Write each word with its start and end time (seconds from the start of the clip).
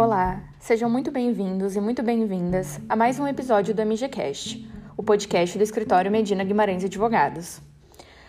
Olá, 0.00 0.40
sejam 0.60 0.88
muito 0.88 1.10
bem-vindos 1.10 1.74
e 1.74 1.80
muito 1.80 2.04
bem-vindas 2.04 2.78
a 2.88 2.94
mais 2.94 3.18
um 3.18 3.26
episódio 3.26 3.74
do 3.74 3.82
MGCast, 3.82 4.64
o 4.96 5.02
podcast 5.02 5.58
do 5.58 5.64
escritório 5.64 6.08
Medina 6.08 6.44
Guimarães 6.44 6.84
Advogados. 6.84 7.60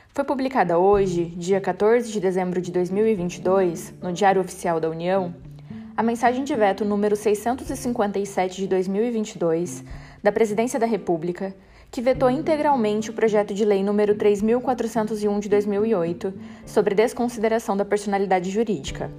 Foi 0.07 0.23
publicada 0.23 0.79
hoje, 0.79 1.25
dia 1.25 1.61
14 1.61 2.11
de 2.11 2.19
dezembro 2.19 2.59
de 2.59 2.71
2022, 2.71 3.93
no 4.01 4.11
Diário 4.11 4.41
Oficial 4.41 4.79
da 4.79 4.89
União, 4.89 5.35
a 5.95 6.01
mensagem 6.01 6.43
de 6.43 6.55
veto 6.55 6.83
número 6.83 7.15
657 7.15 8.61
de 8.61 8.67
2022 8.67 9.83
da 10.23 10.31
Presidência 10.31 10.79
da 10.79 10.87
República, 10.87 11.55
que 11.91 12.01
vetou 12.01 12.31
integralmente 12.31 13.11
o 13.11 13.13
projeto 13.13 13.53
de 13.53 13.63
lei 13.63 13.83
número 13.83 14.15
3401 14.15 15.39
de 15.39 15.47
2008 15.47 16.33
sobre 16.65 16.95
desconsideração 16.95 17.77
da 17.77 17.85
personalidade 17.85 18.49
jurídica 18.49 19.11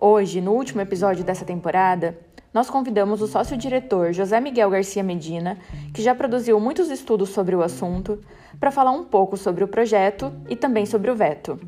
Hoje, 0.00 0.40
no 0.40 0.52
último 0.52 0.80
episódio 0.80 1.24
dessa 1.24 1.44
temporada, 1.44 2.16
nós 2.54 2.70
convidamos 2.70 3.20
o 3.20 3.26
sócio-diretor 3.26 4.12
José 4.12 4.38
Miguel 4.38 4.70
Garcia 4.70 5.02
Medina, 5.02 5.58
que 5.92 6.00
já 6.00 6.14
produziu 6.14 6.60
muitos 6.60 6.88
estudos 6.88 7.30
sobre 7.30 7.56
o 7.56 7.62
assunto, 7.64 8.22
para 8.60 8.70
falar 8.70 8.92
um 8.92 9.02
pouco 9.02 9.36
sobre 9.36 9.64
o 9.64 9.66
projeto 9.66 10.32
e 10.48 10.54
também 10.54 10.86
sobre 10.86 11.10
o 11.10 11.16
veto. 11.16 11.58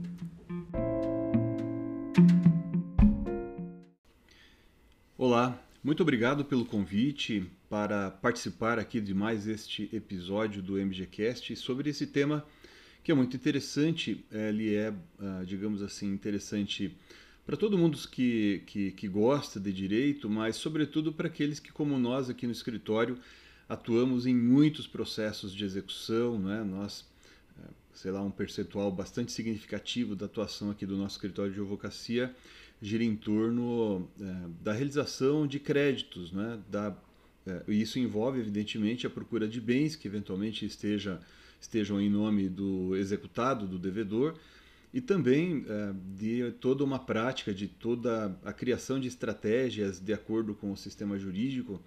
Olá, 5.18 5.58
muito 5.82 6.04
obrigado 6.04 6.44
pelo 6.44 6.64
convite 6.64 7.50
para 7.68 8.12
participar 8.12 8.78
aqui 8.78 9.00
de 9.00 9.12
mais 9.12 9.48
este 9.48 9.90
episódio 9.92 10.62
do 10.62 10.74
MGCast 10.74 11.56
sobre 11.56 11.90
esse 11.90 12.06
tema 12.06 12.44
que 13.02 13.10
é 13.10 13.14
muito 13.14 13.36
interessante. 13.36 14.24
Ele 14.30 14.76
é, 14.76 14.92
ah, 15.18 15.42
digamos 15.44 15.82
assim, 15.82 16.12
interessante 16.12 16.96
para 17.46 17.56
todo 17.56 17.76
mundo 17.78 17.98
que, 18.08 18.62
que, 18.66 18.92
que 18.92 19.08
gosta 19.08 19.58
de 19.58 19.72
direito, 19.72 20.28
mas 20.28 20.56
sobretudo 20.56 21.12
para 21.12 21.26
aqueles 21.26 21.58
que, 21.58 21.72
como 21.72 21.98
nós 21.98 22.30
aqui 22.30 22.46
no 22.46 22.52
escritório, 22.52 23.18
atuamos 23.68 24.26
em 24.26 24.34
muitos 24.34 24.86
processos 24.86 25.52
de 25.52 25.64
execução, 25.64 26.38
né? 26.38 26.62
nós, 26.62 27.06
é, 27.58 27.68
sei 27.92 28.10
lá, 28.10 28.22
um 28.22 28.30
percentual 28.30 28.90
bastante 28.90 29.32
significativo 29.32 30.14
da 30.14 30.26
atuação 30.26 30.70
aqui 30.70 30.84
do 30.84 30.96
nosso 30.96 31.16
escritório 31.16 31.52
de 31.52 31.60
advocacia 31.60 32.34
gira 32.82 33.04
em 33.04 33.14
torno 33.14 34.08
é, 34.20 34.24
da 34.62 34.72
realização 34.72 35.46
de 35.46 35.60
créditos, 35.60 36.32
né? 36.32 36.58
da, 36.70 36.96
é, 37.46 37.62
isso 37.68 37.98
envolve, 37.98 38.40
evidentemente, 38.40 39.06
a 39.06 39.10
procura 39.10 39.48
de 39.48 39.60
bens 39.60 39.96
que 39.96 40.08
eventualmente 40.08 40.64
esteja, 40.64 41.20
estejam 41.60 42.00
em 42.00 42.08
nome 42.08 42.48
do 42.48 42.96
executado, 42.96 43.66
do 43.66 43.78
devedor, 43.78 44.36
e 44.92 45.00
também 45.00 45.64
é, 45.68 45.92
de 46.16 46.52
toda 46.60 46.82
uma 46.82 46.98
prática, 46.98 47.54
de 47.54 47.68
toda 47.68 48.36
a 48.44 48.52
criação 48.52 48.98
de 48.98 49.08
estratégias 49.08 50.00
de 50.00 50.12
acordo 50.12 50.54
com 50.54 50.72
o 50.72 50.76
sistema 50.76 51.18
jurídico 51.18 51.80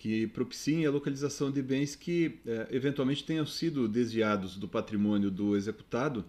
que 0.00 0.26
propiciem 0.28 0.86
a 0.86 0.90
localização 0.90 1.50
de 1.50 1.60
bens 1.60 1.94
que 1.94 2.40
é, 2.46 2.68
eventualmente 2.70 3.22
tenham 3.22 3.44
sido 3.44 3.86
desviados 3.86 4.56
do 4.56 4.66
patrimônio 4.66 5.30
do 5.30 5.54
executado, 5.54 6.24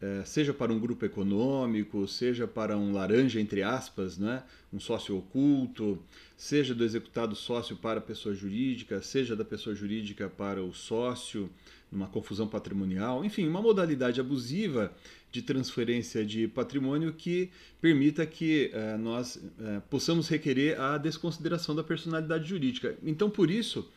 é, 0.00 0.24
seja 0.24 0.54
para 0.54 0.72
um 0.72 0.78
grupo 0.80 1.04
econômico, 1.04 2.08
seja 2.08 2.48
para 2.48 2.78
um 2.78 2.94
laranja, 2.94 3.38
entre 3.38 3.62
aspas, 3.62 4.16
né, 4.16 4.42
um 4.72 4.80
sócio 4.80 5.18
oculto, 5.18 6.02
seja 6.34 6.74
do 6.74 6.82
executado 6.82 7.36
sócio 7.36 7.76
para 7.76 7.98
a 7.98 8.02
pessoa 8.02 8.34
jurídica, 8.34 9.02
seja 9.02 9.36
da 9.36 9.44
pessoa 9.44 9.76
jurídica 9.76 10.30
para 10.30 10.62
o 10.62 10.72
sócio, 10.72 11.50
numa 11.94 12.08
confusão 12.08 12.46
patrimonial, 12.46 13.24
enfim, 13.24 13.46
uma 13.46 13.62
modalidade 13.62 14.20
abusiva 14.20 14.92
de 15.30 15.40
transferência 15.40 16.24
de 16.24 16.46
patrimônio 16.46 17.12
que 17.12 17.50
permita 17.80 18.26
que 18.26 18.70
uh, 18.74 18.98
nós 18.98 19.36
uh, 19.36 19.80
possamos 19.88 20.28
requerer 20.28 20.78
a 20.80 20.98
desconsideração 20.98 21.74
da 21.74 21.82
personalidade 21.82 22.48
jurídica. 22.48 22.96
Então, 23.02 23.30
por 23.30 23.50
isso 23.50 23.88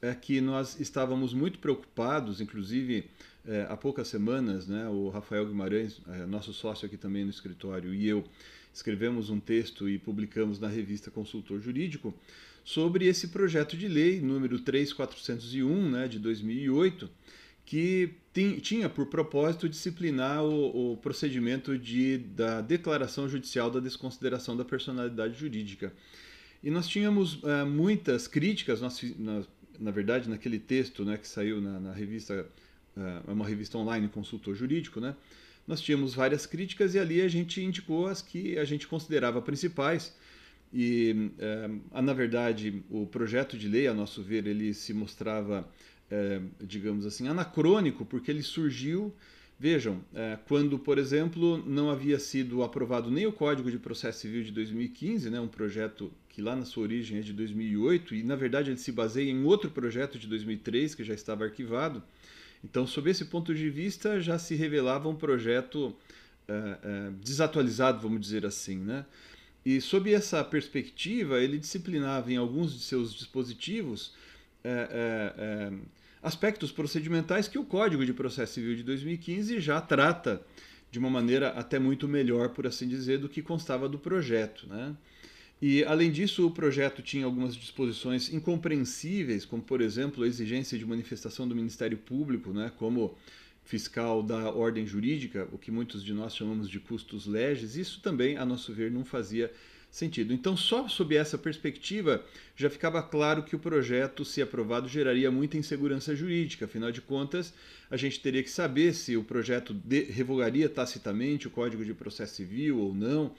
é 0.00 0.14
que 0.14 0.40
nós 0.40 0.78
estávamos 0.78 1.34
muito 1.34 1.58
preocupados, 1.58 2.40
inclusive 2.40 3.10
uh, 3.48 3.72
há 3.72 3.76
poucas 3.76 4.08
semanas, 4.08 4.68
né, 4.68 4.88
o 4.88 5.08
Rafael 5.08 5.46
Guimarães, 5.46 6.00
nosso 6.28 6.52
sócio 6.52 6.86
aqui 6.86 6.96
também 6.96 7.24
no 7.24 7.30
escritório, 7.30 7.94
e 7.94 8.06
eu 8.06 8.24
escrevemos 8.72 9.30
um 9.30 9.40
texto 9.40 9.88
e 9.88 9.98
publicamos 9.98 10.60
na 10.60 10.68
revista 10.68 11.10
Consultor 11.10 11.60
Jurídico 11.60 12.14
sobre 12.64 13.06
esse 13.06 13.28
projeto 13.28 13.76
de 13.76 13.88
lei 13.88 14.20
número 14.20 14.58
3401, 14.58 15.90
né, 15.90 16.06
de 16.06 16.18
2008, 16.18 17.08
que 17.64 18.14
tinha 18.62 18.88
por 18.88 19.06
propósito 19.06 19.68
disciplinar 19.68 20.44
o, 20.44 20.92
o, 20.92 20.96
procedimento 20.98 21.76
de, 21.76 22.18
da 22.18 22.60
declaração 22.60 23.28
judicial 23.28 23.70
da 23.70 23.80
desconsideração 23.80 24.56
da 24.56 24.64
personalidade 24.64 25.38
jurídica. 25.38 25.92
E 26.62 26.70
nós 26.70 26.86
tínhamos 26.86 27.42
uh, 27.42 27.66
muitas 27.66 28.26
críticas, 28.28 28.80
nós, 28.80 29.02
na, 29.18 29.42
na, 29.78 29.90
verdade, 29.90 30.28
naquele 30.28 30.58
texto 30.58 31.04
né, 31.04 31.16
que 31.16 31.26
saiu 31.26 31.60
na, 31.60 31.80
na 31.80 31.92
revista, 31.92 32.46
uh, 32.98 33.32
uma 33.32 33.46
revista 33.46 33.78
online, 33.78 34.08
Consultor 34.08 34.54
Jurídico, 34.54 35.00
né, 35.00 35.14
nós 35.66 35.80
tínhamos 35.80 36.14
várias 36.14 36.44
críticas 36.44 36.94
e 36.94 36.98
ali 36.98 37.22
a 37.22 37.28
gente 37.28 37.62
indicou 37.62 38.06
as 38.06 38.20
que 38.20 38.58
a 38.58 38.64
gente 38.64 38.86
considerava 38.86 39.40
principais. 39.40 40.14
E, 40.72 41.30
uh, 41.94 42.02
na 42.02 42.12
verdade, 42.12 42.82
o 42.90 43.06
projeto 43.06 43.56
de 43.56 43.68
lei, 43.68 43.86
a 43.86 43.94
nosso 43.94 44.22
ver, 44.22 44.46
ele 44.46 44.74
se 44.74 44.92
mostrava 44.92 45.66
é, 46.10 46.40
digamos 46.60 47.04
assim, 47.06 47.28
anacrônico, 47.28 48.04
porque 48.04 48.30
ele 48.30 48.42
surgiu, 48.42 49.14
vejam, 49.58 50.00
é, 50.14 50.38
quando, 50.46 50.78
por 50.78 50.98
exemplo, 50.98 51.62
não 51.66 51.90
havia 51.90 52.18
sido 52.18 52.62
aprovado 52.62 53.10
nem 53.10 53.26
o 53.26 53.32
Código 53.32 53.70
de 53.70 53.78
Processo 53.78 54.20
Civil 54.20 54.42
de 54.42 54.52
2015, 54.52 55.28
né, 55.30 55.40
um 55.40 55.48
projeto 55.48 56.10
que 56.28 56.40
lá 56.40 56.56
na 56.56 56.64
sua 56.64 56.84
origem 56.84 57.18
é 57.18 57.20
de 57.20 57.32
2008, 57.32 58.14
e 58.14 58.22
na 58.22 58.36
verdade 58.36 58.70
ele 58.70 58.78
se 58.78 58.92
baseia 58.92 59.30
em 59.30 59.44
outro 59.44 59.70
projeto 59.70 60.18
de 60.18 60.26
2003 60.26 60.94
que 60.94 61.04
já 61.04 61.14
estava 61.14 61.44
arquivado. 61.44 62.02
Então, 62.64 62.86
sob 62.86 63.10
esse 63.10 63.26
ponto 63.26 63.54
de 63.54 63.70
vista, 63.70 64.20
já 64.20 64.38
se 64.38 64.54
revelava 64.54 65.08
um 65.08 65.14
projeto 65.14 65.94
é, 66.46 66.52
é 66.52 67.10
desatualizado, 67.22 68.00
vamos 68.00 68.20
dizer 68.20 68.44
assim, 68.44 68.78
né? 68.78 69.04
E 69.64 69.80
sob 69.80 70.12
essa 70.12 70.42
perspectiva, 70.42 71.40
ele 71.40 71.58
disciplinava 71.58 72.32
em 72.32 72.36
alguns 72.36 72.72
de 72.72 72.80
seus 72.80 73.14
dispositivos 73.14 74.14
é, 74.64 75.70
aspectos 76.22 76.72
procedimentais 76.72 77.48
que 77.48 77.58
o 77.58 77.64
Código 77.64 78.04
de 78.04 78.12
Processo 78.12 78.54
Civil 78.54 78.76
de 78.76 78.82
2015 78.82 79.60
já 79.60 79.80
trata 79.80 80.42
de 80.90 80.98
uma 80.98 81.10
maneira 81.10 81.50
até 81.50 81.78
muito 81.78 82.08
melhor, 82.08 82.50
por 82.50 82.66
assim 82.66 82.88
dizer, 82.88 83.18
do 83.18 83.28
que 83.28 83.42
constava 83.42 83.88
do 83.88 83.98
projeto. 83.98 84.66
Né? 84.66 84.96
E, 85.60 85.82
além 85.84 86.12
disso, 86.12 86.46
o 86.46 86.50
projeto 86.50 87.02
tinha 87.02 87.24
algumas 87.24 87.56
disposições 87.56 88.32
incompreensíveis, 88.32 89.44
como, 89.44 89.62
por 89.62 89.80
exemplo, 89.80 90.22
a 90.22 90.26
exigência 90.26 90.78
de 90.78 90.86
manifestação 90.86 91.48
do 91.48 91.54
Ministério 91.54 91.98
Público, 91.98 92.52
né, 92.52 92.70
como 92.76 93.16
fiscal 93.64 94.22
da 94.22 94.50
ordem 94.50 94.86
jurídica, 94.86 95.48
o 95.52 95.58
que 95.58 95.70
muitos 95.70 96.02
de 96.02 96.14
nós 96.14 96.34
chamamos 96.34 96.70
de 96.70 96.78
custos 96.78 97.26
legis. 97.26 97.76
Isso 97.76 98.00
também, 98.00 98.36
a 98.36 98.46
nosso 98.46 98.72
ver, 98.72 98.90
não 98.90 99.04
fazia 99.04 99.52
sentido. 99.90 100.32
Então, 100.32 100.56
só 100.56 100.88
sob 100.88 101.16
essa 101.16 101.36
perspectiva, 101.36 102.24
já 102.56 102.70
ficava 102.70 103.02
claro 103.02 103.42
que 103.42 103.56
o 103.56 103.58
projeto, 103.58 104.24
se 104.24 104.40
aprovado, 104.40 104.88
geraria 104.88 105.30
muita 105.30 105.56
insegurança 105.56 106.14
jurídica. 106.14 106.66
Afinal 106.66 106.92
de 106.92 107.00
contas, 107.00 107.52
a 107.90 107.96
gente 107.96 108.20
teria 108.20 108.42
que 108.42 108.50
saber 108.50 108.94
se 108.94 109.16
o 109.16 109.24
projeto 109.24 109.76
revogaria 110.10 110.68
tacitamente 110.68 111.46
o 111.46 111.50
Código 111.50 111.84
de 111.84 111.94
Processo 111.94 112.36
Civil 112.36 112.78
ou 112.78 112.94
não, 112.94 113.34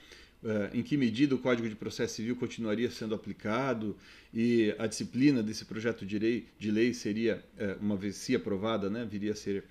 em 0.73 0.81
que 0.81 0.95
medida 0.95 1.35
o 1.35 1.38
Código 1.38 1.67
de 1.67 1.75
Processo 1.75 2.16
Civil 2.16 2.35
continuaria 2.35 2.89
sendo 2.89 3.13
aplicado 3.13 3.95
e 4.33 4.73
a 4.77 4.88
disciplina 4.88 5.41
desse 5.44 5.66
projeto 5.66 6.05
de 6.05 6.17
lei, 6.19 6.47
de 6.57 6.72
lei 6.72 6.94
seria, 6.94 7.44
uh, 7.59 7.83
uma 7.83 7.95
vez 7.97 8.16
se 8.16 8.35
aprovada, 8.35 8.89
né, 8.89 9.05
viria 9.09 9.33
a 9.33 9.35
ser, 9.35 9.63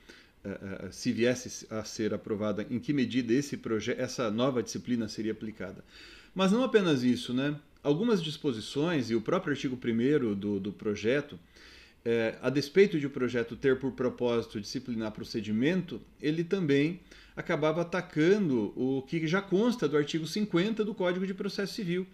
uh, 0.45 0.93
se 0.93 1.13
viesse 1.13 1.67
a 1.71 1.85
ser 1.85 2.13
aprovada, 2.13 2.67
em 2.71 2.79
que 2.79 2.93
medida 2.93 3.33
esse 3.33 3.59
essa 3.97 4.31
nova 4.31 4.63
disciplina 4.63 5.09
seria 5.09 5.33
aplicada. 5.33 5.85
Mas 6.35 6.53
não 6.53 6.63
apenas 6.63 7.03
isso, 7.03 7.33
né? 7.33 7.57
Algumas 7.83 8.23
disposições 8.23 9.11
e 9.11 9.15
o 9.15 9.21
próprio 9.21 9.53
artigo 9.53 9.79
1 9.83 10.35
do, 10.35 10.61
do 10.61 10.73
projeto, 10.73 11.39
é, 12.05 12.37
a 12.41 12.49
despeito 12.49 12.99
de 12.99 13.07
o 13.07 13.11
projeto 13.11 13.57
ter 13.57 13.79
por 13.79 13.93
propósito 13.93 14.61
disciplinar 14.61 15.13
procedimento, 15.13 16.01
ele 16.21 16.45
também 16.45 17.01
acabava 17.37 17.83
atacando 17.83 18.73
o 18.77 19.03
que 19.03 19.27
já 19.27 19.41
consta 19.41 19.89
do 19.89 19.97
artigo 19.97 20.27
50 20.27 20.85
do 20.85 20.95
Código 20.95 21.27
de 21.27 21.35
Processo 21.35 21.75
Civil. 21.75 22.07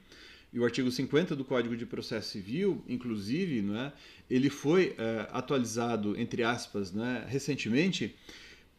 E 0.53 0.59
o 0.61 0.65
artigo 0.65 0.91
50 0.91 1.35
do 1.35 1.45
Código 1.45 1.77
de 1.77 1.85
Processo 1.85 2.31
Civil, 2.31 2.85
inclusive, 2.89 3.65
é, 3.75 3.93
ele 4.31 4.49
foi 4.49 4.95
é, 4.97 5.27
atualizado, 5.33 6.19
entre 6.19 6.45
aspas, 6.45 6.93
né, 6.93 7.25
recentemente, 7.29 8.15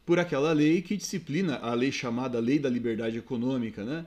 por 0.06 0.18
aquela 0.18 0.52
lei 0.52 0.80
que 0.80 0.96
disciplina 0.96 1.56
a 1.56 1.74
lei 1.74 1.92
chamada 1.92 2.38
Lei 2.38 2.58
da 2.58 2.70
Liberdade 2.70 3.18
Econômica, 3.18 3.84
né? 3.84 4.06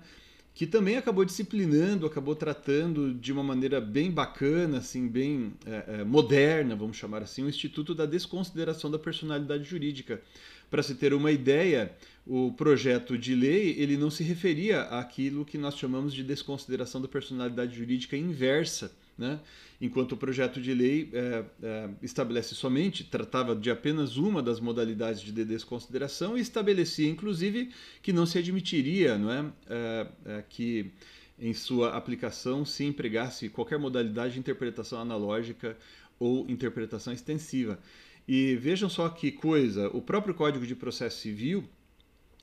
Que 0.60 0.68
também 0.68 0.98
acabou 0.98 1.24
disciplinando, 1.24 2.06
acabou 2.06 2.36
tratando 2.36 3.14
de 3.14 3.32
uma 3.32 3.42
maneira 3.42 3.80
bem 3.80 4.12
bacana, 4.12 4.80
assim, 4.80 5.08
bem 5.08 5.54
é, 5.66 6.02
é, 6.02 6.04
moderna, 6.04 6.76
vamos 6.76 6.98
chamar 6.98 7.22
assim, 7.22 7.44
o 7.44 7.48
Instituto 7.48 7.96
da 7.96 8.06
Desconsideração 8.06 8.92
da 8.92 9.00
Personalidade 9.00 9.64
Jurídica. 9.64 10.22
Para 10.70 10.84
se 10.84 10.96
ter 10.96 11.14
uma 11.14 11.32
ideia, 11.32 11.96
o 12.28 12.52
projeto 12.52 13.18
de 13.18 13.34
lei 13.34 13.74
ele 13.80 13.96
não 13.96 14.12
se 14.12 14.22
referia 14.22 14.82
àquilo 14.82 15.46
que 15.46 15.58
nós 15.58 15.78
chamamos 15.78 16.14
de 16.14 16.26
desconsideração 16.26 17.02
da 17.02 17.08
personalidade 17.08 17.78
jurídica 17.78 18.18
inversa, 18.18 18.92
né? 19.20 19.40
enquanto 19.82 20.14
o 20.14 20.18
projeto 20.18 20.62
de 20.62 20.74
lei 20.74 21.10
é, 21.14 21.44
é, 21.62 21.90
estabelece 22.02 22.56
somente, 22.56 23.04
tratava 23.04 23.56
de 23.56 23.70
apenas 23.70 24.16
uma 24.16 24.42
das 24.42 24.60
modalidades 24.60 25.22
de 25.22 25.32
desconsideração 25.44 26.38
e 26.38 26.42
estabelecia, 26.42 27.10
inclusive, 27.10 27.70
que 28.02 28.14
não 28.14 28.26
se 28.26 28.38
admitiria 28.38 29.18
não 29.18 29.32
é, 29.32 29.46
é, 29.70 30.08
é 30.26 30.44
que 30.48 30.92
em 31.38 31.54
sua 31.54 31.96
aplicação 31.96 32.66
se 32.66 32.86
empregasse 32.86 33.50
qualquer 33.50 33.78
modalidade 33.78 34.34
de 34.34 34.40
interpretação 34.40 35.00
analógica 35.00 35.78
ou 36.18 36.50
interpretação 36.50 37.14
extensiva. 37.14 37.80
E 38.28 38.56
vejam 38.56 38.90
só 38.90 39.10
que 39.10 39.32
coisa, 39.32 39.88
o 39.90 40.02
próprio 40.02 40.34
Código 40.34 40.66
de 40.66 40.76
Processo 40.76 41.20
Civil 41.20 41.68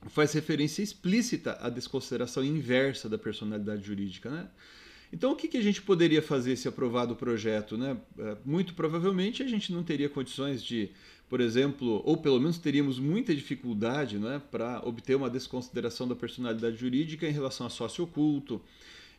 faz 0.08 0.32
referência 0.32 0.82
explícita 0.82 1.58
à 1.60 1.68
desconsideração 1.70 2.44
inversa 2.44 3.08
da 3.08 3.18
personalidade 3.18 3.84
jurídica. 3.84 4.30
Né? 4.30 4.48
Então, 5.12 5.32
o 5.32 5.36
que, 5.36 5.48
que 5.48 5.56
a 5.56 5.62
gente 5.62 5.80
poderia 5.82 6.20
fazer 6.20 6.56
se 6.56 6.68
aprovado 6.68 7.12
o 7.14 7.16
projeto? 7.16 7.76
Né? 7.76 7.96
É, 8.18 8.36
muito 8.44 8.74
provavelmente 8.74 9.42
a 9.42 9.48
gente 9.48 9.72
não 9.72 9.82
teria 9.82 10.08
condições 10.08 10.62
de, 10.62 10.90
por 11.28 11.40
exemplo, 11.40 12.02
ou 12.04 12.16
pelo 12.16 12.38
menos 12.38 12.58
teríamos 12.58 12.98
muita 12.98 13.34
dificuldade 13.34 14.18
né, 14.18 14.40
para 14.50 14.80
obter 14.84 15.14
uma 15.14 15.30
desconsideração 15.30 16.08
da 16.08 16.14
personalidade 16.14 16.76
jurídica 16.76 17.26
em 17.26 17.32
relação 17.32 17.66
a 17.66 17.70
sócio 17.70 18.04
oculto, 18.04 18.60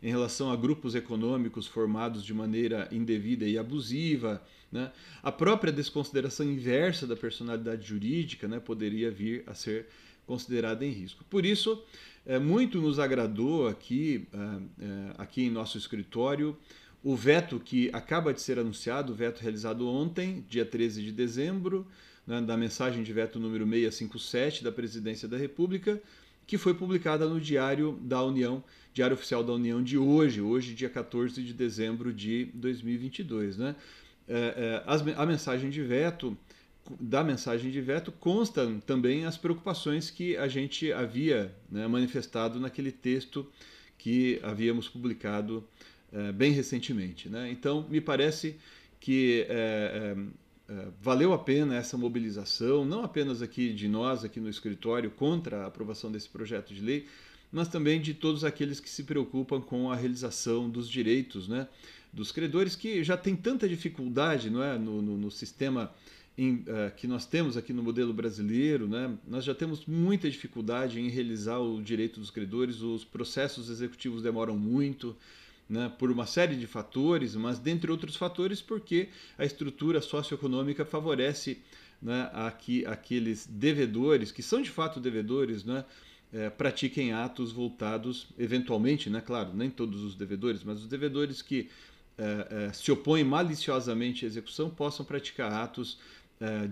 em 0.01 0.09
relação 0.09 0.51
a 0.51 0.55
grupos 0.55 0.93
econômicos 0.93 1.65
formados 1.65 2.23
de 2.23 2.33
maneira 2.33 2.87
indevida 2.91 3.45
e 3.45 3.57
abusiva. 3.57 4.41
Né? 4.71 4.91
A 5.23 5.31
própria 5.31 5.71
desconsideração 5.71 6.45
inversa 6.45 7.07
da 7.07 7.15
personalidade 7.15 7.87
jurídica 7.87 8.47
né, 8.47 8.59
poderia 8.59 9.09
vir 9.09 9.43
a 9.47 9.53
ser 9.53 9.87
considerada 10.27 10.85
em 10.85 10.91
risco. 10.91 11.23
Por 11.29 11.45
isso, 11.45 11.83
é, 12.25 12.37
muito 12.37 12.79
nos 12.79 12.99
agradou 12.99 13.67
aqui, 13.67 14.27
é, 14.33 14.37
é, 14.37 15.13
aqui 15.17 15.45
em 15.45 15.49
nosso 15.49 15.77
escritório 15.77 16.55
o 17.03 17.15
veto 17.15 17.59
que 17.59 17.89
acaba 17.93 18.33
de 18.33 18.41
ser 18.41 18.59
anunciado, 18.59 19.13
o 19.13 19.15
veto 19.15 19.39
realizado 19.39 19.87
ontem, 19.87 20.43
dia 20.49 20.65
13 20.65 21.01
de 21.03 21.11
dezembro, 21.11 21.87
né, 22.25 22.41
da 22.41 22.57
mensagem 22.57 23.01
de 23.01 23.13
veto 23.13 23.39
número 23.39 23.65
657 23.65 24.61
da 24.61 24.73
Presidência 24.73 25.25
da 25.25 25.37
República, 25.37 26.01
que 26.45 26.57
foi 26.57 26.73
publicada 26.73 27.25
no 27.25 27.39
Diário 27.39 27.97
da 28.01 28.21
União, 28.23 28.61
Diário 28.93 29.13
Oficial 29.13 29.43
da 29.43 29.53
União 29.53 29.81
de 29.81 29.97
hoje, 29.97 30.41
hoje, 30.41 30.73
dia 30.73 30.89
14 30.89 31.41
de 31.41 31.53
dezembro 31.53 32.11
de 32.11 32.45
2022. 32.53 33.57
Né? 33.57 33.75
É, 34.27 34.83
é, 34.85 35.13
a 35.15 35.25
mensagem 35.25 35.69
de 35.69 35.81
veto 35.81 36.37
da 36.99 37.23
mensagem 37.23 37.71
de 37.71 37.81
veto 37.81 38.11
constam 38.11 38.79
também 38.79 39.25
as 39.25 39.37
preocupações 39.37 40.09
que 40.09 40.37
a 40.37 40.47
gente 40.47 40.91
havia 40.91 41.53
né, 41.69 41.87
manifestado 41.87 42.59
naquele 42.59 42.91
texto 42.91 43.49
que 43.97 44.39
havíamos 44.43 44.87
publicado 44.87 45.63
é, 46.11 46.31
bem 46.31 46.51
recentemente. 46.51 47.29
Né? 47.29 47.51
Então, 47.51 47.85
me 47.89 47.99
parece 47.99 48.55
que 48.99 49.45
é, 49.49 50.15
é, 50.69 50.87
valeu 51.01 51.33
a 51.33 51.39
pena 51.39 51.75
essa 51.75 51.97
mobilização, 51.97 52.83
não 52.83 53.03
apenas 53.03 53.41
aqui 53.41 53.73
de 53.73 53.87
nós, 53.87 54.23
aqui 54.23 54.39
no 54.39 54.49
escritório, 54.49 55.09
contra 55.11 55.63
a 55.63 55.67
aprovação 55.67 56.11
desse 56.11 56.29
projeto 56.29 56.73
de 56.73 56.81
lei, 56.81 57.07
mas 57.51 57.67
também 57.67 58.01
de 58.01 58.13
todos 58.13 58.43
aqueles 58.43 58.79
que 58.79 58.89
se 58.89 59.03
preocupam 59.03 59.61
com 59.61 59.91
a 59.91 59.95
realização 59.95 60.69
dos 60.69 60.89
direitos 60.89 61.47
né, 61.47 61.67
dos 62.11 62.31
credores, 62.31 62.75
que 62.75 63.03
já 63.03 63.15
tem 63.15 63.35
tanta 63.35 63.67
dificuldade 63.67 64.49
não 64.49 64.61
é, 64.61 64.77
no, 64.77 65.01
no, 65.01 65.17
no 65.17 65.31
sistema 65.31 65.93
em, 66.37 66.57
uh, 66.57 66.95
que 66.95 67.07
nós 67.07 67.25
temos 67.25 67.57
aqui 67.57 67.73
no 67.73 67.81
modelo 67.81 68.13
brasileiro, 68.13 68.87
né, 68.87 69.17
nós 69.27 69.43
já 69.43 69.55
temos 69.55 69.85
muita 69.87 70.29
dificuldade 70.29 70.99
em 70.99 71.09
realizar 71.09 71.57
o 71.57 71.81
direito 71.81 72.19
dos 72.19 72.29
credores, 72.29 72.81
os 72.81 73.03
processos 73.03 73.69
executivos 73.69 74.21
demoram 74.21 74.55
muito, 74.55 75.15
né, 75.67 75.91
por 75.97 76.11
uma 76.11 76.27
série 76.27 76.55
de 76.55 76.67
fatores, 76.67 77.35
mas 77.35 77.57
dentre 77.57 77.91
outros 77.91 78.15
fatores 78.15 78.61
porque 78.61 79.09
a 79.37 79.43
estrutura 79.43 79.99
socioeconômica 79.99 80.85
favorece 80.85 81.57
né, 81.99 82.29
a 82.31 82.51
que 82.51 82.85
aqueles 82.85 83.47
devedores, 83.47 84.31
que 84.31 84.43
são 84.43 84.61
de 84.61 84.69
fato 84.69 84.99
devedores, 84.99 85.63
né, 85.63 85.83
é, 86.31 86.51
pratiquem 86.51 87.13
atos 87.13 87.51
voltados, 87.51 88.27
eventualmente, 88.37 89.09
né, 89.09 89.21
claro, 89.25 89.53
nem 89.55 89.71
todos 89.71 90.03
os 90.03 90.13
devedores, 90.13 90.63
mas 90.63 90.81
os 90.81 90.87
devedores 90.87 91.41
que 91.41 91.67
é, 92.19 92.71
se 92.73 92.91
opõem 92.91 93.23
maliciosamente 93.23 94.25
à 94.25 94.27
execução 94.27 94.69
possam 94.69 95.05
praticar 95.05 95.51
atos 95.51 95.99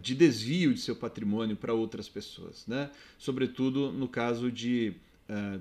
de 0.01 0.13
desvio 0.13 0.73
de 0.73 0.79
seu 0.79 0.95
patrimônio 0.95 1.55
para 1.55 1.73
outras 1.73 2.07
pessoas, 2.07 2.65
né? 2.67 2.91
Sobretudo 3.17 3.91
no 3.91 4.07
caso 4.07 4.51
de, 4.51 4.93
é, 5.27 5.59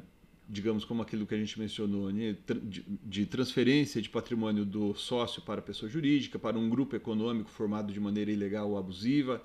digamos, 0.49 0.85
como 0.85 1.03
aquilo 1.03 1.27
que 1.27 1.35
a 1.35 1.39
gente 1.39 1.59
mencionou, 1.59 2.13
né? 2.13 2.37
de 3.03 3.25
transferência 3.27 4.03
de 4.03 4.11
patrimônio 4.11 4.65
do 4.65 4.95
sócio 4.95 5.41
para 5.41 5.61
a 5.61 5.63
pessoa 5.63 5.91
jurídica, 5.91 6.39
para 6.39 6.59
um 6.59 6.69
grupo 6.69 6.95
econômico 6.95 7.51
formado 7.51 7.93
de 7.93 8.01
maneira 8.01 8.31
ilegal 8.31 8.71
ou 8.71 8.79
abusiva, 8.79 9.43